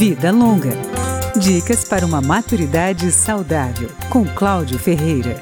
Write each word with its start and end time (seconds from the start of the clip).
Vida 0.00 0.32
Longa. 0.32 0.72
Dicas 1.36 1.84
para 1.84 2.06
uma 2.06 2.22
maturidade 2.22 3.12
saudável, 3.12 3.90
com 4.08 4.24
Cláudio 4.24 4.78
Ferreira. 4.78 5.38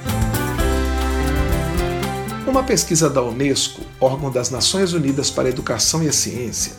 Uma 2.45 2.65
pesquisa 2.65 3.09
da 3.09 3.23
Unesco, 3.23 3.83
órgão 4.01 4.33
das 4.33 4.51
Nações 4.51 4.93
Unidas 4.93 5.31
para 5.31 5.47
a 5.47 5.51
Educação 5.53 6.03
e 6.03 6.09
a 6.09 6.13
Ciência, 6.13 6.73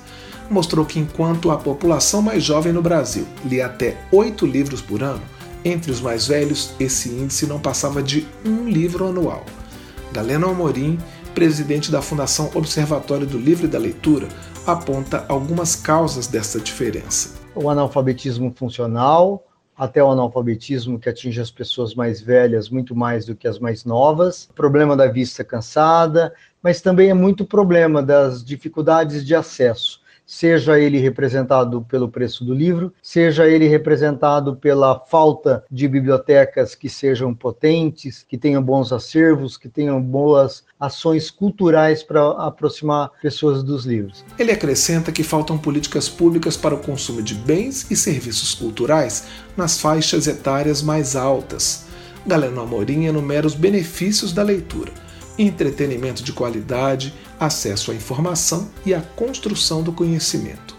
mostrou 0.50 0.86
que 0.86 1.00
enquanto 1.00 1.52
a 1.52 1.56
população 1.56 2.22
mais 2.22 2.44
jovem 2.44 2.74
no 2.74 2.81
Brasil 2.81 3.26
lia 3.46 3.68
até 3.68 4.02
oito 4.12 4.46
livros 4.46 4.82
por 4.82 5.02
ano, 5.02 5.22
entre 5.64 5.90
os 5.90 6.02
mais 6.02 6.28
velhos 6.28 6.72
esse 6.82 7.08
índice 7.08 7.48
não 7.48 7.62
passava 7.62 8.04
de 8.04 8.28
um 8.46 8.68
livro 8.68 9.08
anual. 9.08 9.46
Galeno 10.12 10.50
Amorim, 10.50 11.00
presidente 11.34 11.90
da 11.90 12.02
Fundação 12.02 12.52
Observatório 12.56 13.26
do 13.26 13.38
Livro 13.38 13.68
e 13.68 13.70
da 13.70 13.80
Leitura, 13.80 14.28
aponta 14.68 15.24
algumas 15.30 15.78
causas 15.78 16.27
dessa 16.27 16.59
diferença. 16.59 17.39
O 17.55 17.70
analfabetismo 17.70 18.52
funcional, 18.55 19.45
até 19.77 20.03
o 20.03 20.12
analfabetismo 20.12 20.99
que 20.99 21.09
atinge 21.09 21.41
as 21.41 21.52
pessoas 21.52 21.95
mais 21.95 22.22
velhas 22.22 22.70
muito 22.70 22.95
mais 22.95 23.25
do 23.25 23.35
que 23.35 23.48
as 23.48 23.59
mais 23.59 23.85
novas, 23.85 24.49
problema 24.55 24.95
da 24.95 25.08
vista 25.08 25.44
cansada, 25.44 26.34
mas 26.62 26.81
também 26.81 27.09
é 27.09 27.13
muito 27.13 27.45
problema 27.45 28.03
das 28.03 28.44
dificuldades 28.44 29.25
de 29.25 29.34
acesso 29.34 30.02
seja 30.30 30.80
ele 30.80 31.00
representado 31.00 31.82
pelo 31.82 32.08
preço 32.08 32.46
do 32.46 32.54
livro, 32.54 32.94
seja 33.02 33.48
ele 33.48 33.68
representado 33.68 34.56
pela 34.56 35.00
falta 35.00 35.64
de 35.72 35.88
bibliotecas 35.88 36.76
que 36.76 36.88
sejam 36.88 37.34
potentes, 37.34 38.24
que 38.30 38.38
tenham 38.38 38.62
bons 38.62 38.94
acervos, 38.94 39.58
que 39.58 39.68
tenham 39.68 40.00
boas 40.00 40.64
ações 40.80 41.32
culturais 41.32 42.04
para 42.04 42.30
aproximar 42.46 43.10
pessoas 43.20 43.64
dos 43.64 43.88
livros. 43.88 44.23
Ele 44.38 44.52
acrescenta 44.52 45.12
que 45.12 45.23
faltam 45.23 45.58
políticas 45.58 46.08
públicas 46.08 46.56
para 46.56 46.76
o 46.76 46.80
consumo 46.80 47.23
de 47.23 47.34
bens 47.34 47.90
e 47.90 47.96
serviços 47.96 48.54
culturais 48.54 49.28
nas 49.58 49.81
faixas 49.81 50.28
etárias 50.28 50.84
mais 50.84 51.16
altas. 51.16 51.88
Galeno 52.28 52.62
Amorim 52.62 53.06
enumera 53.06 53.48
os 53.48 53.56
benefícios 53.56 54.31
da 54.31 54.44
leitura 54.44 55.09
entretenimento 55.40 56.22
de 56.22 56.34
qualidade, 56.34 57.14
acesso 57.40 57.92
à 57.92 57.95
informação 57.95 58.70
e 58.86 58.94
a 58.94 59.02
construção 59.02 59.81
do 59.81 59.94
conhecimento. 59.94 60.78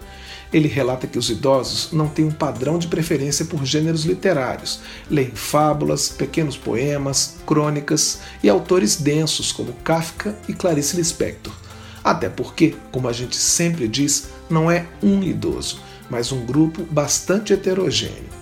Ele 0.52 0.69
relata 0.69 1.06
que 1.06 1.19
os 1.19 1.30
idosos 1.30 1.92
não 1.92 2.08
têm 2.08 2.27
um 2.27 2.30
padrão 2.30 2.78
de 2.78 2.89
preferência 2.89 3.44
por 3.44 3.64
gêneros 3.64 4.05
literários, 4.05 4.80
leem 5.08 5.30
fábulas, 5.30 6.08
pequenos 6.08 6.56
poemas, 6.56 7.36
crônicas 7.47 8.20
e 8.42 8.48
autores 8.50 8.97
densos 8.97 9.52
como 9.52 9.72
Kafka 9.84 10.36
e 10.48 10.52
Clarice 10.52 10.97
Lispector. 10.97 11.55
Até 12.02 12.28
porque, 12.28 12.74
como 12.91 13.08
a 13.08 13.12
gente 13.12 13.36
sempre 13.36 13.86
diz, 13.86 14.28
não 14.48 14.70
é 14.70 14.86
um 15.02 15.22
idoso, 15.22 15.80
mas 16.11 16.33
um 16.33 16.45
grupo 16.45 16.83
bastante 16.91 17.52
heterogêneo. 17.52 18.41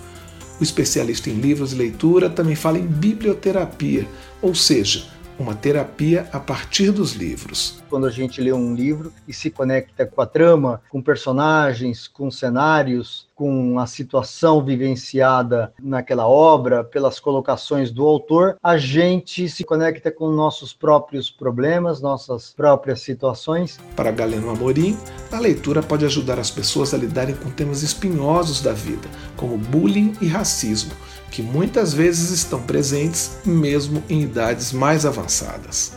O 0.59 0.63
especialista 0.63 1.29
em 1.29 1.39
livros 1.39 1.71
e 1.71 1.75
leitura 1.75 2.29
também 2.29 2.55
fala 2.55 2.79
em 2.79 2.87
biblioterapia, 2.87 4.07
ou 4.41 4.55
seja, 4.55 5.05
uma 5.39 5.55
terapia 5.55 6.27
a 6.33 6.39
partir 6.39 6.91
dos 6.91 7.13
livros. 7.13 7.81
Quando 7.89 8.05
a 8.05 8.11
gente 8.11 8.41
lê 8.41 8.51
um 8.51 8.75
livro 8.75 9.13
e 9.25 9.33
se 9.33 9.49
conecta 9.49 10.05
com 10.05 10.21
a 10.21 10.25
trama, 10.25 10.81
com 10.89 11.01
personagens, 11.01 12.07
com 12.07 12.29
cenários, 12.29 13.28
com 13.39 13.79
a 13.79 13.87
situação 13.87 14.61
vivenciada 14.61 15.71
naquela 15.81 16.27
obra, 16.27 16.83
pelas 16.83 17.21
colocações 17.21 17.89
do 17.89 18.05
autor, 18.05 18.57
a 18.61 18.77
gente 18.77 19.47
se 19.47 19.63
conecta 19.63 20.11
com 20.11 20.29
nossos 20.29 20.73
próprios 20.73 21.31
problemas, 21.31 22.01
nossas 22.01 22.51
próprias 22.51 22.99
situações. 22.99 23.79
Para 23.95 24.11
Galeno 24.11 24.49
Amorim, 24.49 24.97
a 25.31 25.39
leitura 25.39 25.81
pode 25.81 26.03
ajudar 26.03 26.37
as 26.37 26.51
pessoas 26.51 26.93
a 26.93 26.97
lidarem 26.97 27.33
com 27.33 27.49
temas 27.49 27.81
espinhosos 27.81 28.61
da 28.61 28.73
vida, 28.73 29.07
como 29.37 29.57
bullying 29.57 30.11
e 30.19 30.27
racismo, 30.27 30.91
que 31.31 31.41
muitas 31.41 31.93
vezes 31.93 32.31
estão 32.31 32.61
presentes 32.61 33.39
mesmo 33.45 34.03
em 34.09 34.21
idades 34.21 34.73
mais 34.73 35.05
avançadas. 35.05 35.95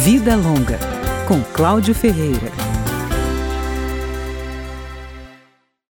Vida 0.00 0.36
Longa, 0.36 0.78
com 1.26 1.42
Cláudio 1.54 1.94
Ferreira. 1.94 2.65